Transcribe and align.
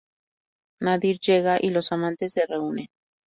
Nadir 0.79 1.19
llega 1.19 1.59
y 1.61 1.69
los 1.69 1.91
amantes 1.91 2.33
se 2.33 2.47
reúnen. 2.47 2.87